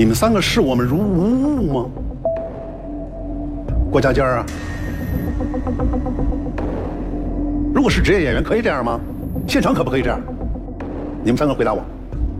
[0.00, 1.86] 你们三个视我们如无物吗？
[3.92, 4.46] 郭家尖儿啊，
[7.74, 8.98] 如果是职业演员，可以这样吗？
[9.46, 10.18] 现场可不可以这样？
[11.22, 11.84] 你们三个回答我，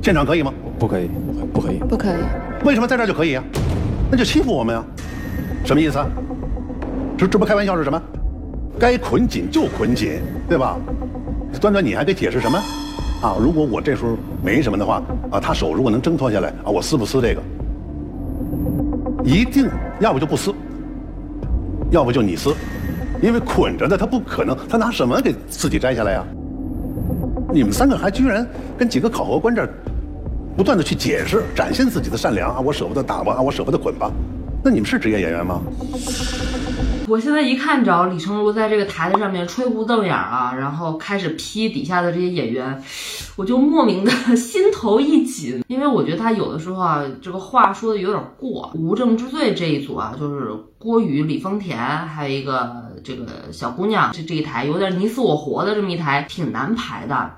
[0.00, 0.54] 现场可以吗？
[0.78, 1.10] 不可以，
[1.52, 1.78] 不可以。
[1.78, 2.18] 不可以。
[2.64, 3.42] 为什么在这儿就可以啊、
[4.08, 4.84] 那就欺负我们呀？
[5.64, 6.06] 什么意思啊？
[7.16, 8.00] 这这不开玩笑是什么？
[8.78, 10.76] 该捆紧就捆紧，对吧？
[11.60, 12.56] 端端，你还得解释什么？
[13.20, 17.42] 啊，如果我这时候没什么的话，啊，他手如果能挣脱下来，啊，我撕不撕这个？
[19.24, 19.68] 一定，
[20.00, 20.54] 要不就不撕，
[21.90, 22.54] 要不就你撕，
[23.20, 26.24] 因为捆着的他不可能，他拿什么给自己摘下来呀？
[27.52, 28.46] 你们三个还居然
[28.78, 29.68] 跟几个考核官这儿
[30.56, 32.60] 不断的去解释，展现自己的善良啊！
[32.60, 34.10] 我舍不得打吧，啊，我舍不得捆吧？
[34.62, 35.60] 那你们是职业演员吗？
[37.08, 42.82] 我现在一看着李成儒在这个台子上面吹胡瞪眼儿啊，然后开始批底下的这些演员，
[43.36, 48.70] 我就莫名的 心头一紧，因为我觉得他有的时候啊，这个话说的有点过。
[48.74, 57.30] 无证之罪这一组啊，就是郭宇、李丰田，还有一个这个小姑娘，这这一台有点你死我活的这么一台，挺难排的。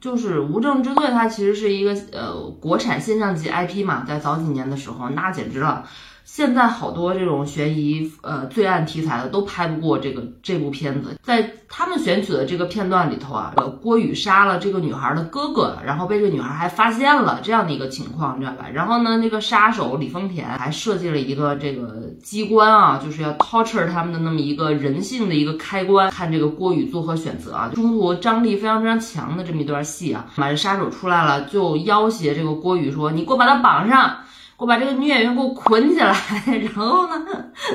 [0.00, 5.84] 就是《无证之罪》，它其实是一个呃国产现象级 IP 嘛，在早几年的时候，那简直了。
[6.24, 18.66] 现在好多这种悬疑呃罪案题材的都拍不过这个这部片子，在他们选取的这个片段里头啊，呃郭宇杀了这个女孩的哥哥，然后被这个女孩还发现了这样的一个情况，你知道吧？
[18.72, 27.70] 然后呢，那个杀手李丰田还设计了一个这个机关啊，就是要 torture 他们的那么一个人性的一个开关，看这个郭宇作何选择啊？
[27.74, 34.16] 中途张力非常非常强的这么一段戏啊，马上杀手出来了，就要挟这个郭宇说：“你给我把他绑上。”
[34.62, 36.14] 我把这个女演员给我捆起来，
[36.46, 37.26] 然后呢，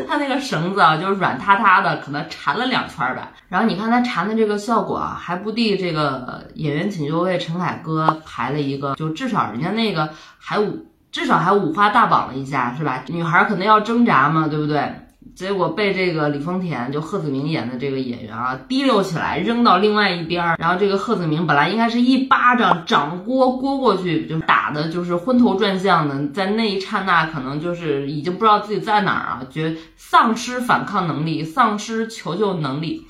[0.08, 3.30] 她那个绳子啊，就是软塌塌的，可能缠了两圈吧。
[3.50, 13.04] 然后你看她缠的这个效果啊，还不敌这个演员请就位陈凯歌排了一个，就至少人家那个还五，至少还五花大绑了一下，是吧？
[13.08, 14.90] 女孩可能要挣扎嘛，对不对？
[15.36, 33.06] 结果被这个李丰田就贺子明演的这个演员啊提溜起来扔到另外一边儿，然后这个贺子明本来应该是一巴掌掌掴掴过去，就打的就是昏头转向的，在那一刹那可能就是已经不知道自己在哪儿啊，觉丧失反抗能力，丧失求救能力。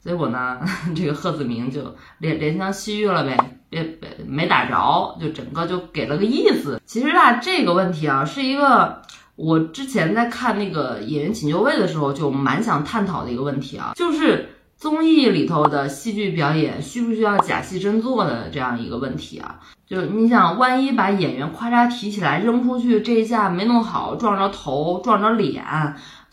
[0.00, 0.60] 结果呢，
[0.96, 1.82] 这个贺子明就
[2.20, 3.36] 怜怜香惜玉了呗，
[3.70, 6.80] 别别没打着，就整个就给了个意思。
[6.84, 9.02] 其实啊，这个问题啊是一个。
[9.36, 19.58] 我之前在看那个《演员请就位》的时候，就蛮想探讨的一个问题啊，就是综艺里头的戏剧表演需不需要假戏真做的这样一个问题啊？
[19.92, 25.62] 就你想，万一把演员咔嚓提起来扔出去，这一下没弄好，撞着头，撞着脸。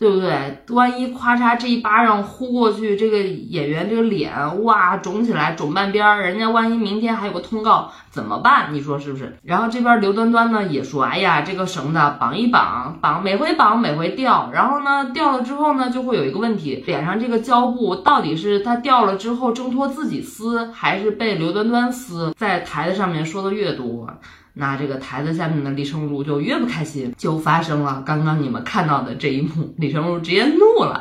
[0.00, 0.64] 对不对？
[0.70, 8.72] 万一咔嚓这一巴掌呼过去，这个演员这个脸哇肿起来，肿半边儿，人家万一明天还有个通告怎么办？
[8.72, 9.36] 你说是不是？
[9.42, 22.32] 然后这边刘端端呢也说，哎呀，这个绳子绑一绑，绑每回绑每回掉，然后呢掉了之后呢就会有一个问题，脸上这个胶布到底是它掉了之后挣脱自己撕，还是被刘端端撕？
[22.38, 24.08] 在台子上面说的越多。
[24.52, 29.74] 那这个台子下面的李成儒就越不开心，就发生了刚刚你们看到的这一幕。
[29.78, 30.98] 李成儒直接怒了：“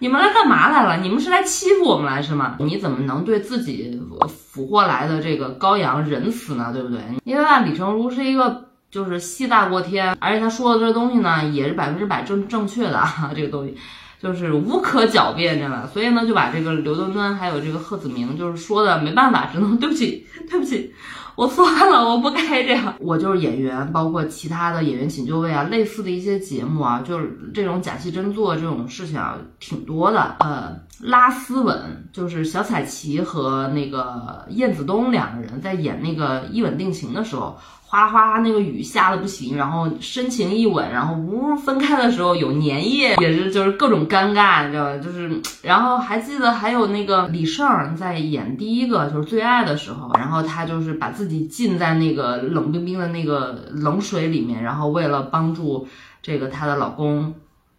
[0.00, 0.96] 你们来干嘛来了？
[1.00, 2.56] 你们是来欺负我们来是吗？
[2.58, 6.72] 你怎么能对自己俘获来的这个羔羊仁慈呢？
[6.72, 7.00] 对不对？
[7.22, 13.76] 因为啊，李成儒是一个就是戏大过天，而且他说的这东西呢，也是百分之百正正确的啊，这个东西
[14.20, 15.88] 就是无可狡辩，知道吧？
[15.90, 20.92] 所以呢，就把这个刘端端还有这个贺子明，就是说的没办法，只能对不起，对不起。”
[21.40, 22.94] 我错了，我不该这样。
[23.00, 30.36] 我就是演员，包括其他的演员请就位啊，类似的一些节目啊，就是这种假戏真做这种事情啊，挺多的。
[30.40, 37.56] 呃，拉丝吻就是小彩旗和那个燕子冬两个人在演那个一吻定情的时候。
[37.92, 44.98] 哗哗，那个雨下的不行，然后深情一吻，然后呜分开的时候有粘液，也是就是各种尴尬，你知道吧？
[44.98, 55.86] 就是，然后还记得还有那个李晟在演第一个就是最爱的时候，然后他就是把自己己浸在那个冷冰冰的那个冷水里面，然后为了帮助
[56.20, 57.34] 这个她的老公。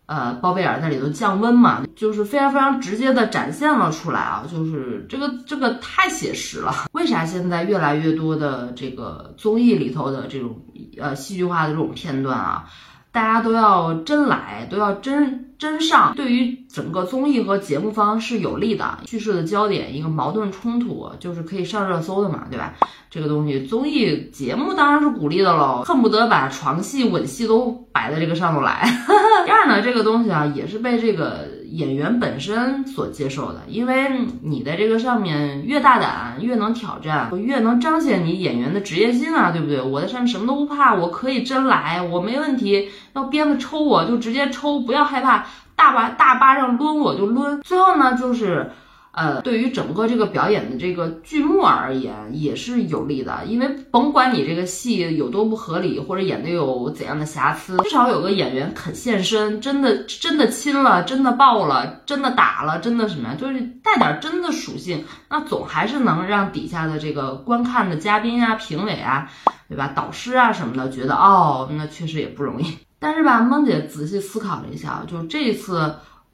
[0.07, 6.73] 呃，包贝尔在里头降温嘛，就是非常非常直接的展现了出来啊，就是这个这个太写实了。
[6.91, 10.59] 为啥现在越来越多的这个综艺里头的这种
[10.99, 12.65] 呃戏剧化的这种片段啊，
[13.13, 18.97] 大家都要真来，都要真真上，对于整个综艺和节目方是有利的。
[19.05, 22.73] 叙事的焦点，一个矛盾冲突，就是可以上热搜的嘛，对吧？
[23.11, 28.89] 这个东西，综艺节目当然是鼓励的喽，恨不得把床戏、吻戏都摆在这个上头来。
[29.45, 34.09] 第二呢，这个东西啊，也是被这个演员本身所接受的，因为
[34.41, 39.79] 你在这个上面越大胆，越能挑战，越能彰显你演员的职业性啊，对不对？
[39.79, 42.89] 我在上面什么都不怕，我可以真来，我没问题。
[43.13, 45.45] 要鞭子抽我就直接抽，不要害怕，
[45.81, 47.59] 大巴大巴上抡我就抡。
[47.63, 48.69] 最后呢，就是。
[49.13, 69.29] 呃，对于整个这个表演的这个剧目而言，也是有利的，因为甭管你这个戏有多不合理，或者演的有怎样的瑕疵，至少有个演员肯现身，真的真的亲了，真的抱了，真的打了，真的什么呀，就是带点真的属性，那总还是能让底下的这个观看的嘉宾啊、评委啊，
[69.67, 72.77] 对吧，导师啊什么的，觉得哦，那确实也不容易。
[73.01, 75.93] 但是吧，梦姐仔细思考了一下，就这次。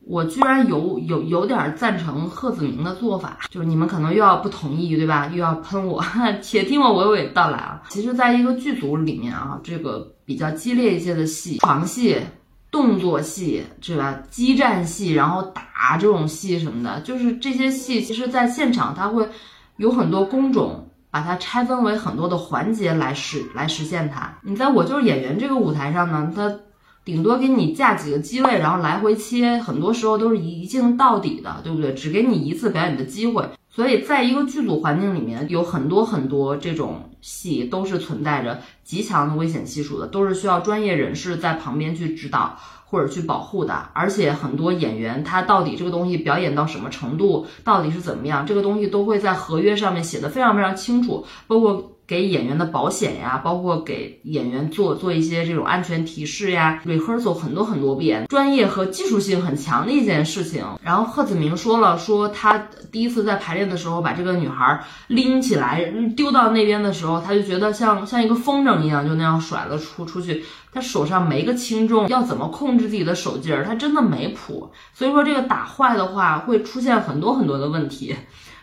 [0.10, 5.28] 我居然有有有点赞成贺子铭的做法，就是你们可能又要不同意，对吧？
[5.28, 6.02] 又要喷我，
[6.42, 7.84] 且听我娓娓道来啊。
[7.90, 12.22] 其实，在一个剧组里面啊，这个比较激烈一些的戏，床戏、
[12.72, 14.18] 动作戏，是吧？
[14.30, 19.28] 激战戏，然后打这种戏什么的，就是这些戏，其实在现场它会
[19.76, 24.38] 有很多工种，把它拆分为很多的环节来实来实现它。
[24.44, 26.60] 你在我就是演员这个舞台上呢，它。
[27.08, 31.94] 顶多给你架几个机位，然后来回切，很多时候都是一一镜到底的，对不对？
[31.94, 42.60] 只给你一次表演的机会，所以在一个剧组环境里面，有很多很多这种戏都是存在着极强的危险系数的，都是需要专业人士在旁边去指导
[42.90, 43.90] 或者去保护的。
[43.94, 51.92] 而且很多演员他到底这个东西表演到什么程度，到底是怎么样，这个东西都会在合约上面写的非常非常清楚，包括。
[52.08, 60.64] 给演员的保险呀，包括给演员做做一些这种安全提示呀，rehearsal 很多很多遍，专业和技术性很强的一件事情。
[60.82, 62.58] 然后贺子铭说了，说他
[62.94, 65.84] 第一次在排练的时候把这个女孩拎起来
[66.16, 70.46] 丢到那边的时候，他就觉得像像一个风筝一样，就那样甩了出出去。
[70.72, 74.70] 他手上没个轻重，要怎么控制自己的手劲儿，他真的没谱。
[74.94, 78.16] 所以说这个打坏的话，会出现很多很多的问题。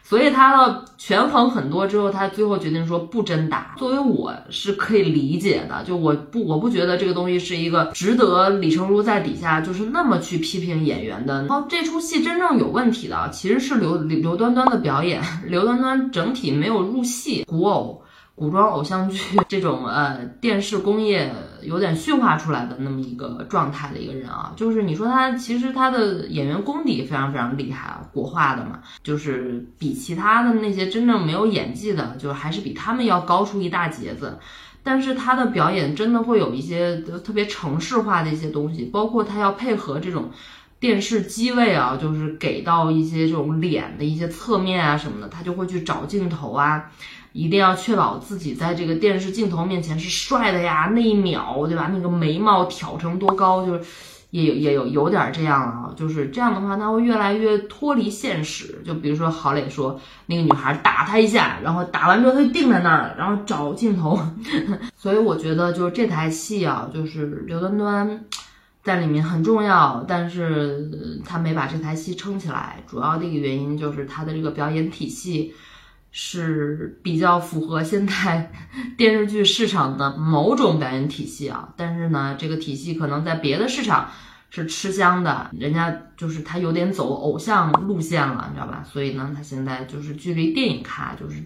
[0.07, 3.75] 所以他的权衡很多之后，他最后决定说不真打。
[3.79, 11.47] 作为我是可以理解的，就我不我不觉得这个东西是一个值得李成儒在底下就是那么去批评演员的。
[11.47, 18.04] 然后这出戏真正有问题的其实是刘刘端端的表演，刘端端整体没有入戏，古偶。
[18.37, 21.33] 古装偶像剧 这种呃电视工业
[21.63, 34.39] 有点驯化出来的那么一个状态的一个人啊，就是你说他其实他的演员功底非常非常厉害啊，国画的嘛，就是比其他的那些真正没有演技的，就还是比他们要高出一大截子。
[34.83, 40.31] 但是他的表演真的会有一些特别城市化的一些东西，包括他要配合这种
[40.79, 46.91] 电视机位啊，就是给到一些这种脸的一些侧面啊什么的，他就会去找镜头啊。
[47.35, 51.91] 一定要确保自己在这个电视镜头面前是帅的呀，那一秒，对吧？
[51.93, 53.85] 那个眉毛挑成多高，就是
[54.31, 58.81] 也有也有有点这样啊，就是这样的话，他会越来越脱离现实。
[58.87, 64.17] 就比如说郝蕾说那个女孩打他一下，然后打完之后他就定在那儿了，然后找镜头。
[64.97, 68.25] 所以我觉得就是这台戏啊，就是刘端端
[68.85, 75.53] 在里面很重要，但是他没把这台戏撑起来，主要的一个原因就是他的这个表演体系。
[76.17, 78.53] 是比较符合现在
[78.97, 84.09] 电视剧市场的某种表演体系啊，但是呢，这个体系可能在别的市场
[84.49, 88.85] 是吃香的，人家就是他有点走偶像路线了，你知道吧？
[88.85, 91.43] 所以呢，他现在就是距离电影咖就是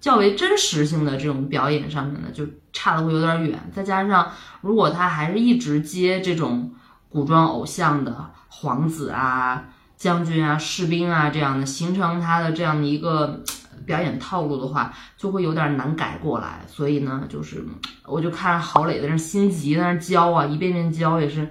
[0.00, 3.58] 较为真实性的这种表演上面呢，就差的会有点远。
[3.74, 4.30] 再加上
[4.60, 6.72] 如果他还是一直接这种
[7.08, 9.64] 古装偶像的皇子啊、
[9.96, 13.42] 将军啊、士兵啊这样的，形成他的这样的一个。
[13.86, 17.64] 表演套路的话，就会有点难改过来，所以呢，就是
[18.04, 21.48] 我就看郝蕾在那心急，在那教啊，一遍遍教也是，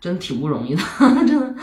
[0.00, 0.82] 真挺不容易的，
[1.26, 1.54] 真的。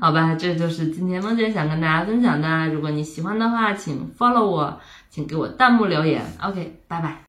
[0.00, 2.68] 好吧，这就是今天梦姐想跟大家分享的。
[2.68, 6.24] 如果你喜欢的话，请 follow 我，请给我弹幕留言。
[6.40, 7.18] OK，拜拜。